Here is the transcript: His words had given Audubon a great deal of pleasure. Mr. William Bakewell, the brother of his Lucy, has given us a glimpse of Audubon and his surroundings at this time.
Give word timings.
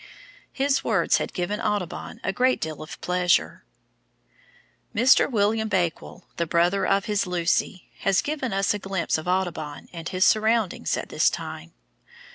His 0.51 0.83
words 0.83 1.17
had 1.19 1.31
given 1.31 1.61
Audubon 1.61 2.21
a 2.23 2.33
great 2.33 2.59
deal 2.59 2.81
of 2.81 2.99
pleasure. 3.01 3.63
Mr. 4.95 5.29
William 5.29 5.67
Bakewell, 5.69 6.25
the 6.37 6.47
brother 6.47 6.87
of 6.87 7.05
his 7.05 7.27
Lucy, 7.27 7.87
has 7.99 8.23
given 8.23 8.51
us 8.51 8.73
a 8.73 8.79
glimpse 8.79 9.19
of 9.19 9.27
Audubon 9.27 9.89
and 9.93 10.09
his 10.09 10.25
surroundings 10.25 10.97
at 10.97 11.09
this 11.09 11.29
time. 11.29 11.73